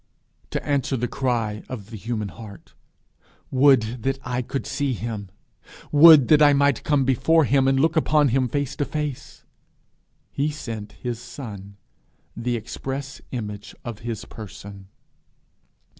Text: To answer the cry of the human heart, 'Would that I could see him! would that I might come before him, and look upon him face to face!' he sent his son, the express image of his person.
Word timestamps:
To 0.49 0.65
answer 0.65 0.97
the 0.97 1.07
cry 1.07 1.61
of 1.69 1.91
the 1.91 1.95
human 1.95 2.29
heart, 2.29 2.73
'Would 3.51 4.01
that 4.01 4.17
I 4.23 4.41
could 4.41 4.65
see 4.65 4.93
him! 4.93 5.29
would 5.91 6.27
that 6.29 6.41
I 6.41 6.53
might 6.53 6.83
come 6.83 7.05
before 7.05 7.43
him, 7.45 7.67
and 7.67 7.79
look 7.79 7.95
upon 7.95 8.29
him 8.29 8.47
face 8.47 8.75
to 8.77 8.85
face!' 8.85 9.43
he 10.31 10.49
sent 10.49 10.93
his 10.93 11.19
son, 11.19 11.77
the 12.35 12.55
express 12.55 13.21
image 13.31 13.75
of 13.85 13.99
his 13.99 14.25
person. 14.25 14.87